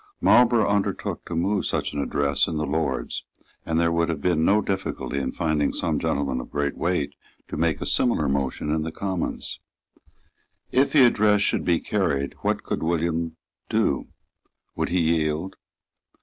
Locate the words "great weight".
6.49-7.13